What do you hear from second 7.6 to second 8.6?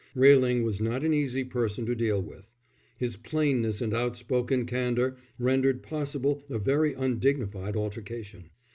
altercation.